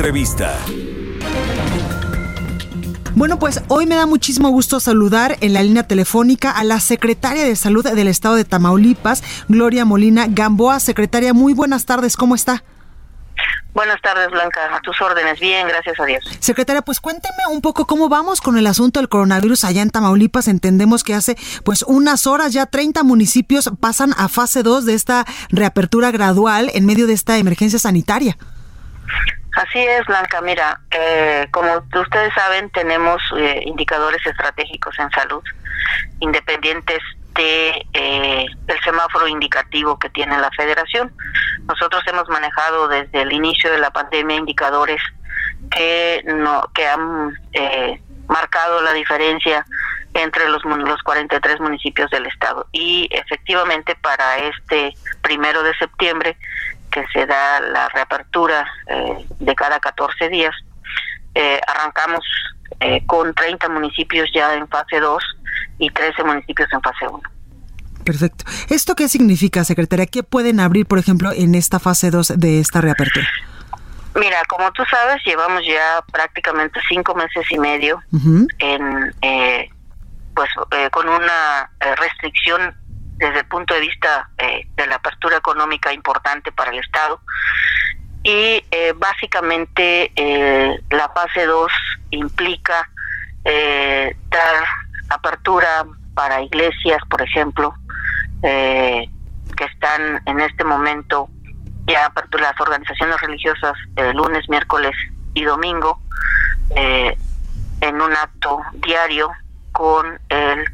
[0.00, 0.56] Entrevista.
[3.14, 7.44] Bueno, pues hoy me da muchísimo gusto saludar en la línea telefónica a la secretaria
[7.44, 10.80] de Salud del Estado de Tamaulipas, Gloria Molina Gamboa.
[10.80, 12.64] Secretaria, muy buenas tardes, ¿cómo está?
[13.74, 14.74] Buenas tardes, Blanca.
[14.74, 15.38] A tus órdenes.
[15.38, 16.24] Bien, gracias a Dios.
[16.38, 20.48] Secretaria, pues cuénteme un poco cómo vamos con el asunto del coronavirus allá en Tamaulipas.
[20.48, 25.26] Entendemos que hace pues unas horas ya 30 municipios pasan a fase 2 de esta
[25.50, 28.38] reapertura gradual en medio de esta emergencia sanitaria.
[29.56, 30.40] Así es, Blanca.
[30.40, 35.42] Mira, eh, como ustedes saben, tenemos eh, indicadores estratégicos en salud
[36.20, 36.98] independientes
[37.34, 41.12] de eh, el semáforo indicativo que tiene la Federación.
[41.66, 45.00] Nosotros hemos manejado desde el inicio de la pandemia indicadores
[45.70, 49.64] que no que han eh, marcado la diferencia
[50.14, 56.36] entre los los 43 municipios del estado y efectivamente para este primero de septiembre
[56.90, 60.54] que se da la reapertura eh, de cada 14 días
[61.34, 62.24] eh, arrancamos
[62.80, 65.22] eh, con 30 municipios ya en fase 2
[65.78, 67.20] y 13 municipios en fase 1.
[68.04, 68.44] Perfecto.
[68.68, 70.06] ¿Esto qué significa, secretaria?
[70.06, 73.28] ¿Qué pueden abrir, por ejemplo, en esta fase 2 de esta reapertura?
[74.14, 78.02] Mira, como tú sabes, llevamos ya prácticamente cinco meses y medio
[78.58, 79.70] en, eh,
[80.34, 82.74] pues, eh, con una eh, restricción
[83.20, 87.20] desde el punto de vista eh, de la apertura económica importante para el Estado.
[88.22, 91.70] Y eh, básicamente eh, la fase 2
[92.10, 92.88] implica
[93.44, 94.64] eh, dar
[95.10, 97.74] apertura para iglesias, por ejemplo,
[98.42, 99.08] eh,
[99.56, 101.28] que están en este momento
[101.86, 103.74] ya apertura las organizaciones religiosas
[104.14, 104.94] lunes, miércoles
[105.34, 106.00] y domingo
[106.76, 109.30] en un acto diario
[109.72, 110.64] con el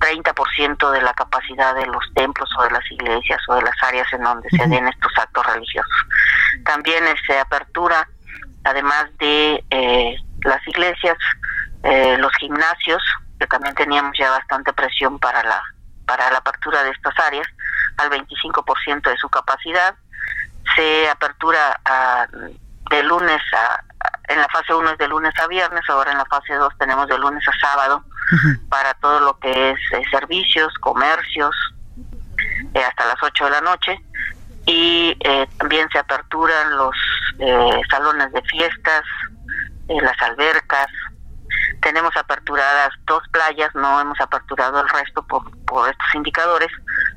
[0.00, 4.06] 30% de la capacidad de los templos o de las iglesias o de las áreas
[4.12, 5.92] en donde se den estos actos religiosos.
[6.64, 8.08] También se apertura,
[8.64, 11.16] además de eh, las iglesias,
[11.84, 13.02] eh, los gimnasios,
[13.38, 15.62] que también teníamos ya bastante presión para la
[16.06, 17.46] para la apertura de estas áreas,
[17.98, 19.94] al 25% de su capacidad.
[20.74, 22.26] Se apertura a,
[22.90, 26.18] de lunes a, a- en la fase 1 es de lunes a viernes, ahora en
[26.18, 28.04] la fase 2 tenemos de lunes a sábado
[28.68, 31.54] para todo lo que es eh, servicios, comercios,
[32.74, 34.00] eh, hasta las 8 de la noche.
[34.66, 36.94] Y eh, también se aperturan los
[37.38, 39.02] eh, salones de fiestas,
[39.88, 40.86] las albercas.
[41.80, 46.68] Tenemos aperturadas dos playas, no hemos aperturado el resto por, por estos indicadores.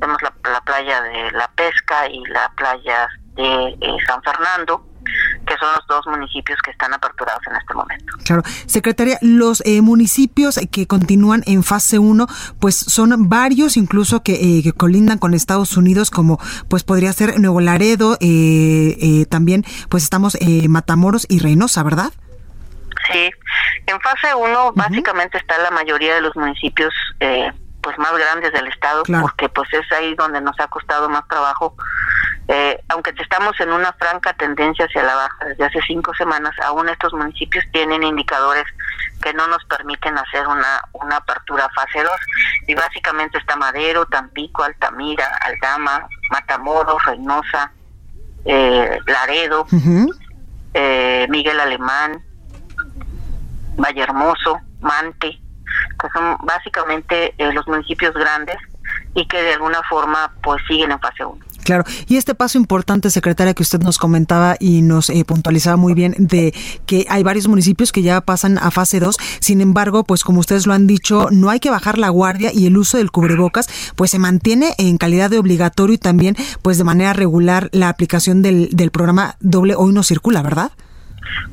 [0.00, 3.76] Tenemos la, la playa de La Pesca y la playa de
[4.06, 4.86] San Fernando,
[5.64, 8.12] son los dos municipios que están aperturados en este momento.
[8.24, 8.42] Claro.
[8.66, 12.26] Secretaria, los eh, municipios que continúan en fase 1,
[12.60, 16.38] pues son varios, incluso que, eh, que colindan con Estados Unidos, como
[16.68, 22.12] pues podría ser Nuevo Laredo, eh, eh, también pues estamos eh, Matamoros y Reynosa, ¿verdad?
[23.12, 23.30] Sí,
[23.86, 27.50] en fase 1 básicamente está la mayoría de los municipios eh,
[27.84, 29.22] pues más grandes del estado, Claro.
[29.22, 31.76] porque pues es ahí donde nos ha costado más trabajo.
[32.48, 36.88] Eh, aunque estamos en una franca tendencia hacia la baja desde hace cinco semanas, aún
[36.88, 38.64] estos municipios tienen indicadores
[39.22, 42.10] que no nos permiten hacer una, una apertura fase 2.
[42.68, 47.70] Y básicamente está Madero, Tampico, Altamira, Aldama, Matamoros, Reynosa,
[48.46, 49.66] eh, Laredo,
[50.74, 52.22] eh, Miguel Alemán,
[53.76, 55.40] Vallehermoso, Mante,
[56.04, 58.56] que son básicamente eh, los municipios grandes
[59.14, 61.38] y que de alguna forma pues siguen en fase 1.
[61.64, 65.94] Claro, y este paso importante, secretaria, que usted nos comentaba y nos eh, puntualizaba muy
[65.94, 66.52] bien de
[66.84, 70.66] que hay varios municipios que ya pasan a fase 2, sin embargo, pues como ustedes
[70.66, 74.10] lo han dicho, no hay que bajar la guardia y el uso del cubrebocas pues
[74.10, 78.68] se mantiene en calidad de obligatorio y también pues de manera regular la aplicación del,
[78.70, 80.70] del programa doble hoy no circula, ¿verdad?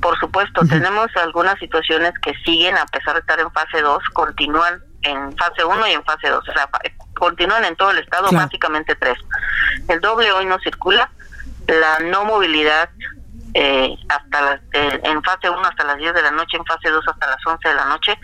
[0.02, 4.82] Por supuesto, tenemos algunas situaciones que siguen, a pesar de estar en fase 2, continúan
[5.04, 6.48] en fase 1 y en fase 2.
[6.48, 6.70] O sea,
[7.16, 8.46] continúan en todo el estado, Claro.
[8.46, 9.18] básicamente tres.
[9.88, 11.10] El doble hoy no circula,
[11.68, 12.90] la no movilidad
[13.54, 16.90] eh, hasta las, eh, en fase 1 hasta las 10 de la noche, en fase
[16.90, 18.18] 2 hasta las 11 de la noche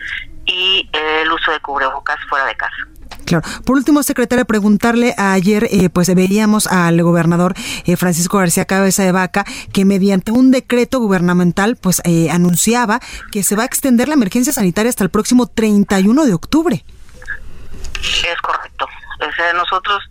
[0.46, 2.76] y eh, el uso de cubrebocas fuera de casa.
[3.28, 3.46] Claro.
[3.66, 7.52] Por último, secretaria, preguntarle ayer, eh, pues veíamos al gobernador
[7.84, 13.42] eh, Francisco García Cabeza de Vaca que mediante un decreto gubernamental, pues eh, anunciaba que
[13.42, 16.84] se va a extender la emergencia sanitaria hasta el próximo 31 de octubre.
[18.00, 18.86] Es correcto.
[19.20, 20.02] O sea, nosotros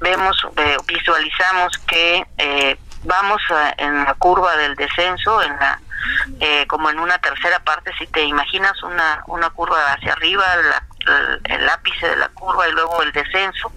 [0.00, 0.36] vemos,
[0.86, 2.22] visualizamos que
[3.04, 3.40] vamos
[3.78, 5.80] en la curva del descenso, en la
[6.40, 10.44] eh, como en una tercera parte, si te imaginas una, una curva hacia arriba,
[11.44, 13.72] el, ápice de la curva y luego el descenso,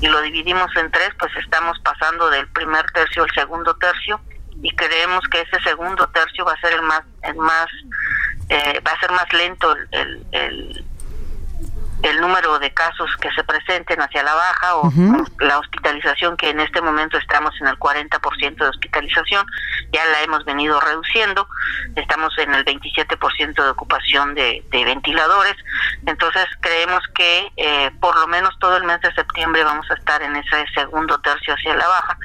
[0.00, 4.20] y lo dividimos en tres, pues estamos pasando del primer tercio al segundo tercio,
[4.62, 7.68] y creemos que ese segundo tercio va a ser el más, el más
[8.48, 10.84] eh, va a ser más lento el, el
[12.02, 14.92] el número de casos que se presenten hacia la baja o
[15.40, 19.44] la hospitalización que en este momento estamos en el 40% de hospitalización,
[19.92, 21.48] ya la hemos venido reduciendo,
[21.96, 25.56] estamos en el 27% de ocupación de, ventiladores,
[26.06, 30.22] entonces creemos que eh, por lo menos todo el mes de septiembre vamos a estar
[30.22, 32.16] en ese segundo tercio hacia la baja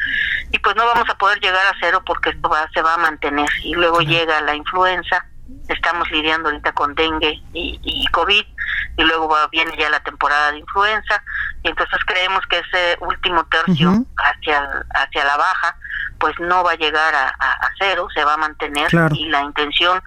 [0.51, 2.97] y pues no vamos a poder llegar a cero porque esto va, se va a
[2.97, 5.25] mantener y luego llega la influenza
[5.67, 8.43] estamos lidiando ahorita con dengue y, y COVID
[8.97, 11.23] y luego va, viene ya la temporada de influenza
[11.63, 15.77] y entonces creemos que ese último tercio hacia hacia la baja
[16.19, 20.01] pues no va a llegar a, a, cero se va a mantener y la intención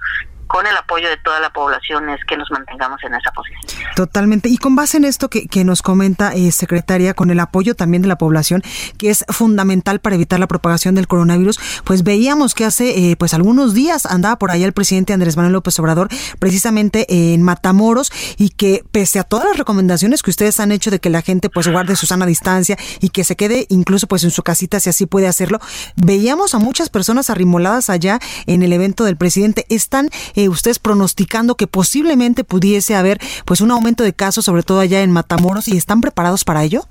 [0.46, 3.60] con el apoyo de toda la población es que nos mantengamos en esa posición.
[3.94, 4.48] Totalmente.
[4.48, 8.02] Y con base en esto que, que nos comenta, eh, secretaria, con el apoyo también
[8.02, 8.62] de la población,
[8.98, 13.34] que es fundamental para evitar la propagación del coronavirus, pues veíamos que hace eh, pues
[13.34, 16.08] algunos días andaba por allá el presidente Andrés Manuel López Obrador,
[16.38, 21.00] precisamente en Matamoros, y que pese a todas las recomendaciones que ustedes han hecho de
[21.00, 24.30] que la gente pues guarde su sana distancia y que se quede incluso pues en
[24.30, 25.60] su casita si así puede hacerlo,
[25.96, 29.66] veíamos a muchas personas arrimoladas allá en el evento del presidente.
[29.68, 34.78] Están eh, ustedes pronosticando que posiblemente pudiese haber pues un aumento de casos, sobre todo
[34.78, 36.86] allá en Matamoros, y están preparados para ello?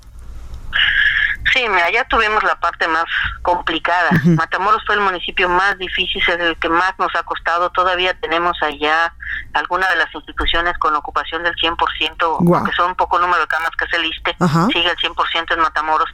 [1.68, 3.04] Mira, ya tuvimos la parte más
[3.42, 4.10] complicada.
[4.24, 7.70] Matamoros fue el municipio más difícil, es el que más nos ha costado.
[7.70, 9.12] Todavía tenemos allá
[9.52, 13.70] algunas de las instituciones con ocupación del 100%, que son un poco número de camas
[13.78, 14.36] que se liste,
[14.72, 16.10] sigue el 100% en Matamoros.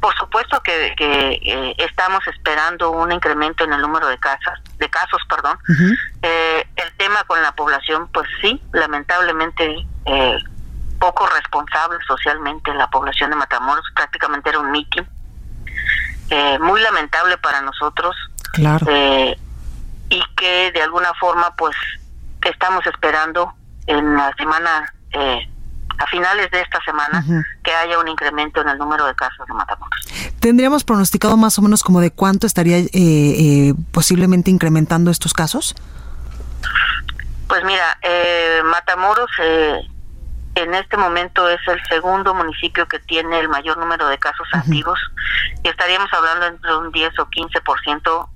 [0.00, 5.22] Por supuesto que, eh, estamos esperando un incremento en el número de casas, de casos,
[5.28, 5.58] perdón.
[6.22, 10.38] Eh, el tema con la población, pues sí, lamentablemente eh,
[11.02, 15.04] poco responsable socialmente la población de Matamoros, prácticamente era un mitin.
[16.30, 18.14] Eh, muy lamentable para nosotros.
[18.52, 18.86] Claro.
[18.88, 19.36] Eh,
[20.10, 21.74] y que de alguna forma, pues,
[22.42, 23.52] estamos esperando
[23.88, 25.48] en la semana, eh,
[25.98, 27.24] a finales de esta semana,
[27.64, 30.06] que haya un incremento en el número de casos de Matamoros.
[30.38, 32.78] ¿Tendríamos pronosticado más o menos como de cuánto estaría
[33.90, 35.74] posiblemente incrementando estos casos?
[37.48, 37.98] Pues mira,
[38.64, 39.30] Matamoros
[40.54, 44.98] en este momento es el segundo municipio que tiene el mayor número de casos activos
[45.62, 48.28] y estaríamos hablando entre un 10 o 15%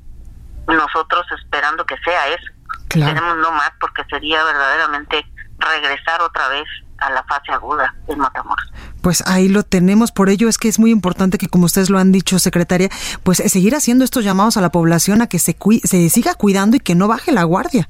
[0.69, 2.53] nosotros esperando que sea eso.
[2.89, 5.27] Tenemos no más porque sería verdaderamente
[5.59, 6.67] regresar otra vez
[6.99, 8.73] a la fase aguda del Matamoros.
[9.03, 11.99] Pues ahí lo tenemos, por ello es que es muy importante que, como ustedes lo
[11.99, 12.89] han dicho, secretaria,
[13.23, 16.77] pues eh, seguir haciendo estos llamados a la población a que se, se siga cuidando
[16.77, 17.89] y que no baje la guardia.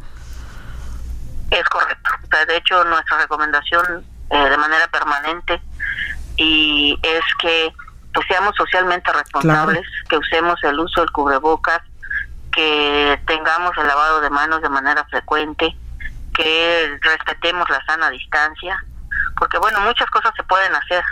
[1.51, 2.11] Es correcto.
[2.49, 5.61] de hecho, nuestra recomendación eh, de manera permanente
[6.37, 7.73] y es que
[8.13, 11.83] pues seamos socialmente responsables, que usemos el uso del cubrebocas,
[12.51, 15.77] que tengamos el lavado de manos de manera frecuente,
[16.35, 18.83] que respetemos la sana distancia,
[19.39, 21.05] porque bueno, muchas cosas se pueden hacer.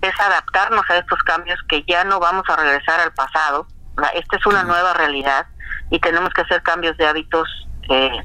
[0.00, 3.66] Es adaptarnos a estos cambios que ya no vamos a regresar al pasado.
[4.14, 5.46] Esta es una nueva realidad
[5.90, 7.48] y tenemos que hacer cambios de hábitos
[7.88, 8.24] eh,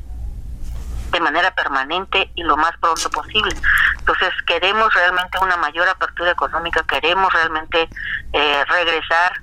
[1.12, 3.56] de manera permanente y lo más pronto posible.
[4.00, 7.90] Entonces queremos realmente una mayor apertura económica, queremos realmente
[8.34, 9.34] eh, regresar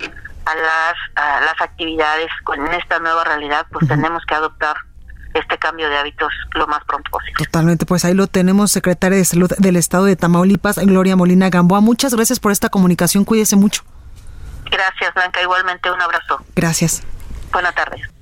[0.46, 4.76] a las, a las actividades con esta nueva realidad, pues tenemos que adoptar
[5.34, 7.44] este cambio de hábitos lo más pronto posible.
[7.44, 11.80] Totalmente, pues ahí lo tenemos, secretaria de Salud del Estado de Tamaulipas, Gloria Molina Gamboa.
[11.80, 13.82] Muchas gracias por esta comunicación, cuídese mucho.
[14.70, 16.44] Gracias, Blanca, igualmente un abrazo.
[16.54, 17.02] Gracias.
[17.52, 18.17] Buenas tardes.